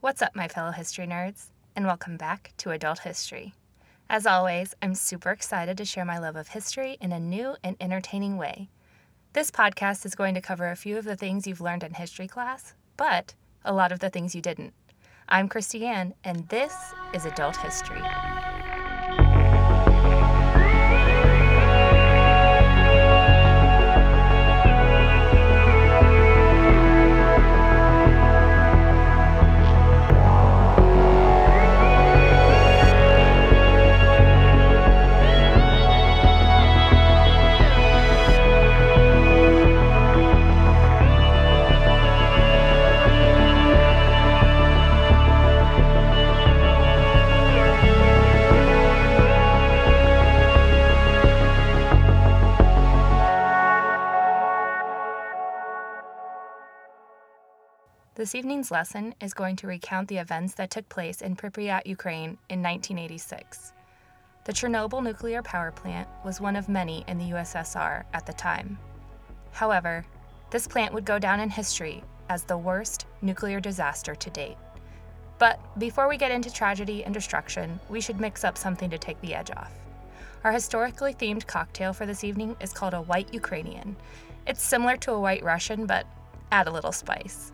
[0.00, 3.52] What's up, my fellow history nerds, and welcome back to Adult History.
[4.08, 7.76] As always, I'm super excited to share my love of history in a new and
[7.80, 8.68] entertaining way.
[9.32, 12.28] This podcast is going to cover a few of the things you've learned in history
[12.28, 13.34] class, but
[13.64, 14.72] a lot of the things you didn't.
[15.28, 16.76] I'm Christiane, and this
[17.12, 18.00] is Adult History.
[58.28, 62.36] This evening's lesson is going to recount the events that took place in Pripyat, Ukraine
[62.50, 63.72] in 1986.
[64.44, 68.78] The Chernobyl nuclear power plant was one of many in the USSR at the time.
[69.52, 70.04] However,
[70.50, 74.58] this plant would go down in history as the worst nuclear disaster to date.
[75.38, 79.18] But before we get into tragedy and destruction, we should mix up something to take
[79.22, 79.72] the edge off.
[80.44, 83.96] Our historically themed cocktail for this evening is called a White Ukrainian.
[84.46, 86.06] It's similar to a White Russian, but
[86.52, 87.52] add a little spice.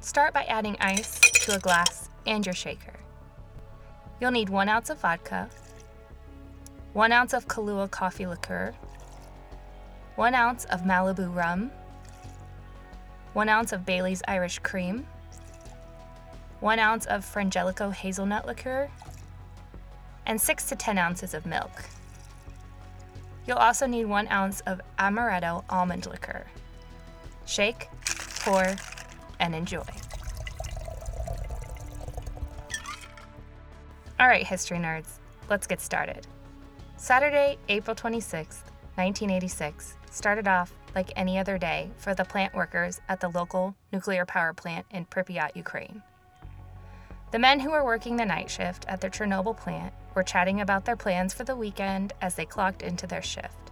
[0.00, 2.94] Start by adding ice to a glass and your shaker.
[4.20, 5.48] You'll need one ounce of vodka,
[6.92, 8.74] one ounce of Kahlua coffee liqueur,
[10.14, 11.72] one ounce of Malibu rum,
[13.32, 15.04] one ounce of Bailey's Irish cream,
[16.60, 18.88] one ounce of Frangelico hazelnut liqueur,
[20.26, 21.84] and six to 10 ounces of milk.
[23.46, 26.46] You'll also need one ounce of amaretto almond liqueur.
[27.46, 27.88] Shake,
[28.40, 28.76] pour,
[29.40, 29.84] and enjoy.
[34.20, 36.26] All right, history nerds, let's get started.
[36.96, 38.64] Saturday, April 26th,
[38.96, 44.26] 1986, started off like any other day for the plant workers at the local nuclear
[44.26, 46.02] power plant in Pripyat, Ukraine.
[47.30, 50.84] The men who were working the night shift at the Chernobyl plant were chatting about
[50.84, 53.70] their plans for the weekend as they clocked into their shift.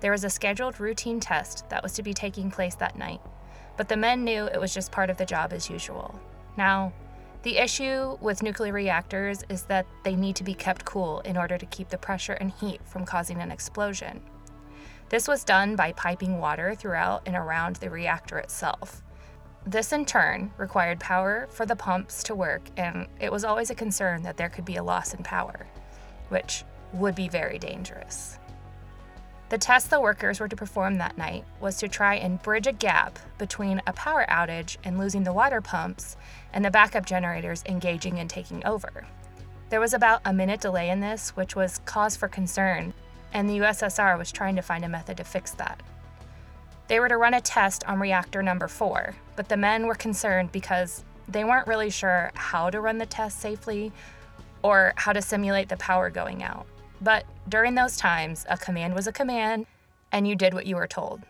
[0.00, 3.20] There was a scheduled routine test that was to be taking place that night,
[3.76, 6.18] but the men knew it was just part of the job as usual.
[6.56, 6.92] Now,
[7.42, 11.58] the issue with nuclear reactors is that they need to be kept cool in order
[11.58, 14.22] to keep the pressure and heat from causing an explosion.
[15.08, 19.02] This was done by piping water throughout and around the reactor itself.
[19.66, 23.74] This in turn required power for the pumps to work, and it was always a
[23.74, 25.66] concern that there could be a loss in power,
[26.28, 28.38] which would be very dangerous.
[29.52, 32.72] The test the workers were to perform that night was to try and bridge a
[32.72, 36.16] gap between a power outage and losing the water pumps
[36.54, 39.06] and the backup generators engaging and taking over.
[39.68, 42.94] There was about a minute delay in this, which was cause for concern,
[43.34, 45.82] and the USSR was trying to find a method to fix that.
[46.88, 50.50] They were to run a test on reactor number four, but the men were concerned
[50.50, 53.92] because they weren't really sure how to run the test safely
[54.62, 56.66] or how to simulate the power going out.
[57.02, 59.66] But during those times, a command was a command,
[60.12, 61.22] and you did what you were told.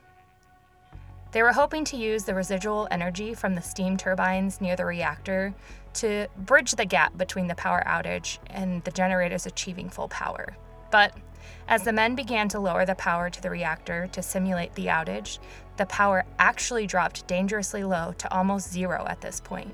[1.32, 5.54] They were hoping to use the residual energy from the steam turbines near the reactor
[5.94, 10.54] to bridge the gap between the power outage and the generators achieving full power.
[10.90, 11.16] But
[11.68, 15.38] as the men began to lower the power to the reactor to simulate the outage,
[15.78, 19.72] the power actually dropped dangerously low to almost zero at this point.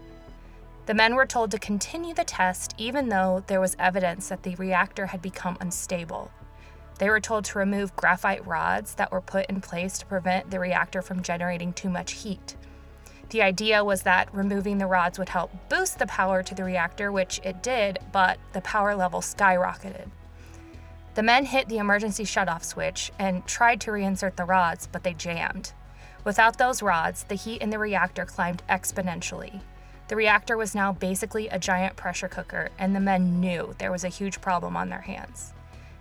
[0.89, 4.55] The men were told to continue the test even though there was evidence that the
[4.55, 6.31] reactor had become unstable.
[6.99, 10.59] They were told to remove graphite rods that were put in place to prevent the
[10.59, 12.57] reactor from generating too much heat.
[13.29, 17.13] The idea was that removing the rods would help boost the power to the reactor,
[17.13, 20.09] which it did, but the power level skyrocketed.
[21.17, 25.13] The men hit the emergency shutoff switch and tried to reinsert the rods, but they
[25.13, 25.75] jammed.
[26.25, 29.61] Without those rods, the heat in the reactor climbed exponentially.
[30.09, 34.05] The reactor was now basically a giant pressure cooker, and the men knew there was
[34.05, 35.53] a huge problem on their hands.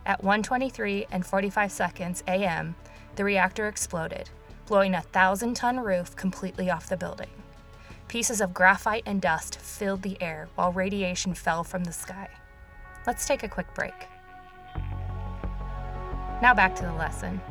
[0.05, 2.75] At 1:23 and 45 seconds a.m.,
[3.17, 4.29] the reactor exploded,
[4.65, 7.29] blowing a 1,000-ton roof completely off the building.
[8.07, 12.29] Pieces of graphite and dust filled the air while radiation fell from the sky.
[13.05, 14.07] Let's take a quick break.
[16.41, 17.41] Now back to the lesson.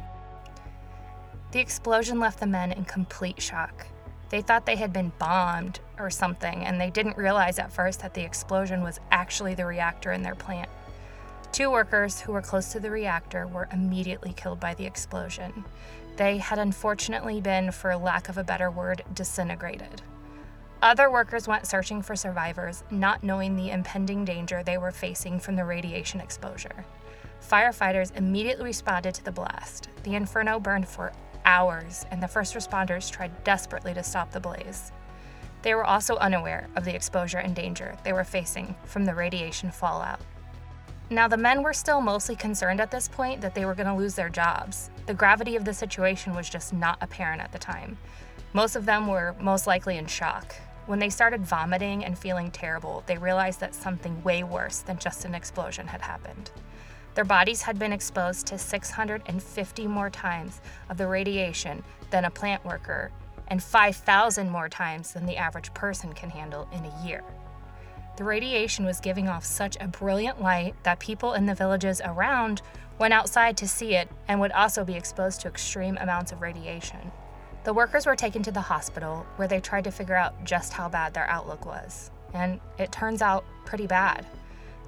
[1.53, 3.87] The explosion left the men in complete shock.
[4.29, 8.15] They thought they had been bombed or something, and they didn't realize at first that
[8.15, 10.69] the explosion was actually the reactor in their plant.
[11.53, 15.65] Two workers who were close to the reactor were immediately killed by the explosion.
[16.17, 20.03] They had unfortunately been, for lack of a better word, disintegrated.
[20.83, 25.57] Other workers went searching for survivors, not knowing the impending danger they were facing from
[25.57, 26.85] the radiation exposure.
[27.41, 29.89] Firefighters immediately responded to the blast.
[30.03, 31.13] The inferno burned for
[31.47, 34.93] hours, and the first responders tried desperately to stop the blaze.
[35.63, 39.71] They were also unaware of the exposure and danger they were facing from the radiation
[39.71, 40.21] fallout.
[41.09, 43.95] Now, the men were still mostly concerned at this point that they were going to
[43.95, 44.91] lose their jobs.
[45.07, 47.97] The gravity of the situation was just not apparent at the time.
[48.53, 50.55] Most of them were most likely in shock.
[50.87, 55.25] When they started vomiting and feeling terrible, they realized that something way worse than just
[55.25, 56.51] an explosion had happened.
[57.17, 60.61] Their bodies had been exposed to 650 more times
[60.91, 63.11] of the radiation than a plant worker
[63.49, 67.25] and 5,000 more times than the average person can handle in a year.
[68.19, 72.61] The radiation was giving off such a brilliant light that people in the villages around
[72.99, 77.13] went outside to see it and would also be exposed to extreme amounts of radiation.
[77.65, 80.91] The workers were taken to the hospital where they tried to figure out just how
[80.91, 82.11] bad their outlook was.
[82.35, 84.27] And it turns out pretty bad.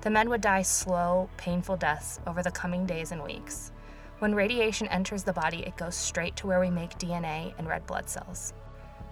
[0.08, 3.72] The men would die slow, painful deaths over the coming days and weeks.
[4.20, 7.86] When radiation enters the body, it goes straight to where we make DNA and red
[7.86, 8.54] blood cells.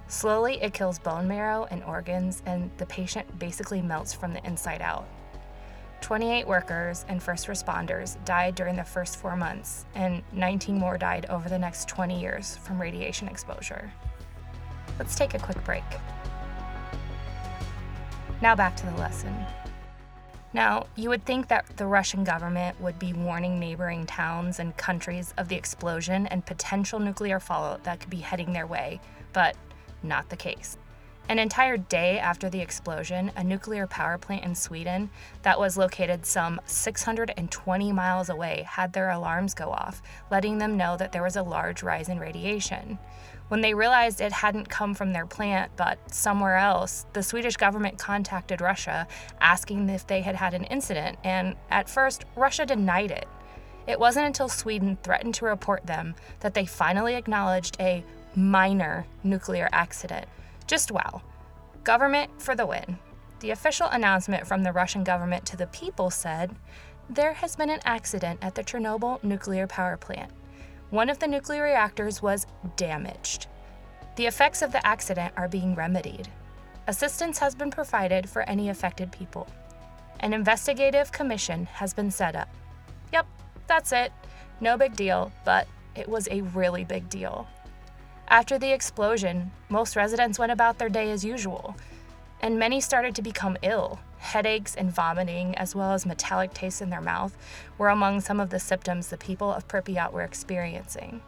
[0.08, 4.80] Slowly, it kills bone marrow and organs, and the patient basically melts from the inside
[4.80, 5.06] out.
[6.00, 11.26] 28 workers and first responders died during the first four months, and 19 more died
[11.26, 13.92] over the next 20 years from radiation exposure.
[14.98, 15.84] Let's take a quick break.
[18.40, 19.36] Now back to the lesson.
[20.56, 25.34] Now, you would think that the Russian government would be warning neighboring towns and countries
[25.36, 28.98] of the explosion and potential nuclear fallout that could be heading their way,
[29.34, 29.54] but
[30.02, 30.78] not the case.
[31.28, 35.10] An entire day after the explosion, a nuclear power plant in Sweden
[35.42, 40.00] that was located some 620 miles away had their alarms go off,
[40.30, 42.98] letting them know that there was a large rise in radiation.
[43.48, 47.98] When they realized it hadn't come from their plant but somewhere else, the Swedish government
[47.98, 49.06] contacted Russia
[49.40, 53.28] asking if they had had an incident, and at first, Russia denied it.
[53.86, 58.04] It wasn't until Sweden threatened to report them that they finally acknowledged a
[58.34, 60.26] minor nuclear accident.
[60.66, 61.22] Just wow.
[61.84, 62.98] Government for the win.
[63.40, 66.56] The official announcement from the Russian government to the people said
[67.08, 70.32] there has been an accident at the Chernobyl nuclear power plant.
[70.90, 72.46] One of the nuclear reactors was
[72.76, 73.48] damaged.
[74.14, 76.28] The effects of the accident are being remedied.
[76.86, 79.48] Assistance has been provided for any affected people.
[80.20, 82.48] An investigative commission has been set up.
[83.12, 83.26] Yep,
[83.66, 84.12] that's it.
[84.60, 85.66] No big deal, but
[85.96, 87.48] it was a really big deal.
[88.28, 91.76] After the explosion, most residents went about their day as usual,
[92.40, 93.98] and many started to become ill.
[94.26, 97.36] Headaches and vomiting, as well as metallic taste in their mouth,
[97.78, 101.22] were among some of the symptoms the people of Pripyat were experiencing.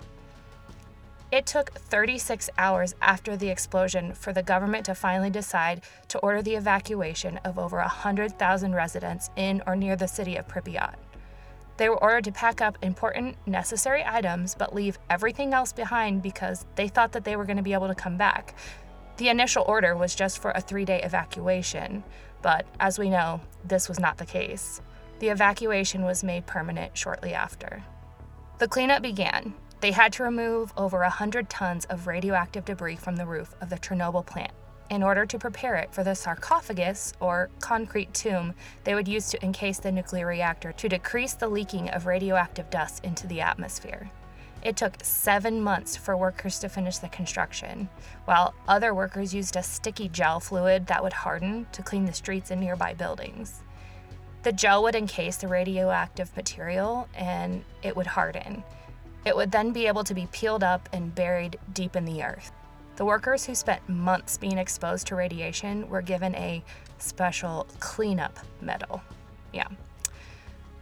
[1.30, 6.42] It took 36 hours after the explosion for the government to finally decide to order
[6.42, 10.96] the evacuation of over 100,000 residents in or near the city of Pripyat.
[11.76, 16.66] They were ordered to pack up important, necessary items but leave everything else behind because
[16.74, 18.56] they thought that they were going to be able to come back.
[19.18, 22.04] The initial order was just for a three day evacuation,
[22.40, 24.80] but as we know, this was not the case.
[25.18, 27.84] The evacuation was made permanent shortly after.
[28.58, 29.54] The cleanup began.
[29.80, 33.76] They had to remove over 100 tons of radioactive debris from the roof of the
[33.76, 34.52] Chernobyl plant
[34.90, 39.44] in order to prepare it for the sarcophagus, or concrete tomb, they would use to
[39.44, 44.10] encase the nuclear reactor to decrease the leaking of radioactive dust into the atmosphere.
[44.62, 47.88] It took seven months for workers to finish the construction,
[48.24, 52.50] while other workers used a sticky gel fluid that would harden to clean the streets
[52.50, 53.60] and nearby buildings.
[54.42, 58.64] The gel would encase the radioactive material and it would harden.
[59.24, 62.52] It would then be able to be peeled up and buried deep in the earth.
[62.96, 66.64] The workers who spent months being exposed to radiation were given a
[66.98, 69.02] special cleanup medal.
[69.52, 69.68] Yeah.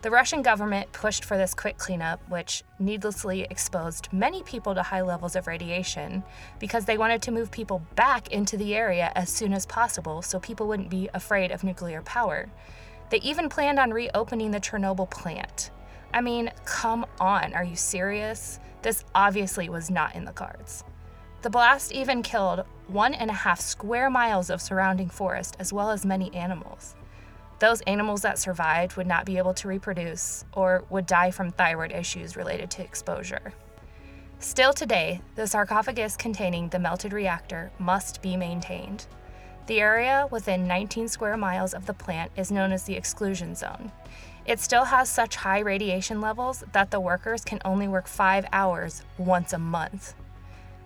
[0.06, 5.00] The Russian government pushed for this quick cleanup, which needlessly exposed many people to high
[5.00, 6.22] levels of radiation
[6.60, 10.38] because they wanted to move people back into the area as soon as possible so
[10.38, 12.48] people wouldn't be afraid of nuclear power.
[13.10, 15.72] They even planned on reopening the Chernobyl plant.
[16.14, 18.60] I mean, come on, are you serious?
[18.82, 20.84] This obviously was not in the cards.
[21.42, 25.90] The blast even killed one and a half square miles of surrounding forest, as well
[25.90, 26.94] as many animals.
[27.58, 31.92] Those animals that survived would not be able to reproduce or would die from thyroid
[31.92, 33.52] issues related to exposure.
[34.38, 39.06] Still today, the sarcophagus containing the melted reactor must be maintained.
[39.66, 43.90] The area within 19 square miles of the plant is known as the exclusion zone.
[44.44, 49.02] It still has such high radiation levels that the workers can only work five hours
[49.18, 50.14] once a month.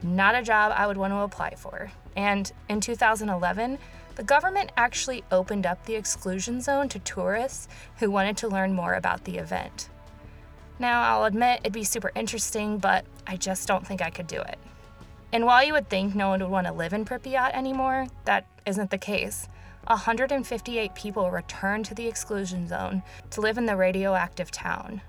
[0.02, 1.92] not a job I would want to apply for.
[2.16, 3.78] And in 2011,
[4.17, 8.95] the government actually opened up the exclusion zone to tourists who wanted to learn more
[8.95, 9.88] about the event.
[10.79, 14.40] Now, I'll admit it'd be super interesting, but I just don't think I could do
[14.40, 14.59] it.
[15.33, 18.47] And while you would think no one would want to live in Pripyat anymore, that
[18.67, 19.49] isn't the case.
[19.87, 25.02] 158 people returned to the exclusion zone to live in the radioactive town.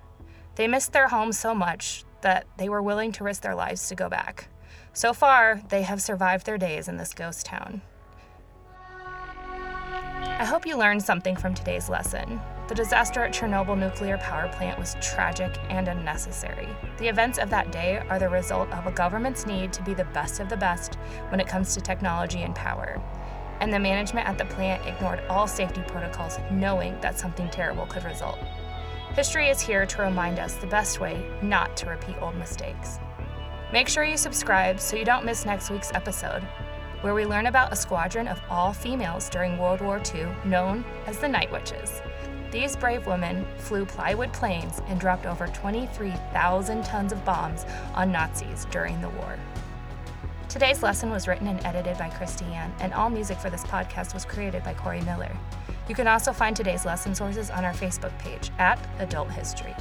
[0.55, 3.95] They missed their home so much that they were willing to risk their lives to
[3.95, 4.47] go back.
[4.93, 7.81] So far, they have survived their days in this ghost town.
[10.41, 12.41] I hope you learned something from today's lesson.
[12.67, 16.67] The disaster at Chernobyl nuclear power plant was tragic and unnecessary.
[16.97, 20.05] The events of that day are the result of a government's need to be the
[20.05, 20.95] best of the best
[21.29, 22.99] when it comes to technology and power.
[23.59, 28.03] And the management at the plant ignored all safety protocols, knowing that something terrible could
[28.03, 28.39] result.
[29.13, 32.97] History is here to remind us the best way not to repeat old mistakes.
[33.71, 36.41] Make sure you subscribe so you don't miss next week's episode,
[37.01, 41.17] where we learn about a squadron of all females during World War II known as
[41.17, 42.01] the Night Witches.
[42.51, 48.65] These brave women flew plywood planes and dropped over 23,000 tons of bombs on Nazis
[48.71, 49.37] during the war.
[50.49, 54.13] Today's lesson was written and edited by Christy Ann, and all music for this podcast
[54.13, 55.31] was created by Corey Miller.
[55.87, 59.75] You can also find today's lesson sources on our Facebook page at Adult History.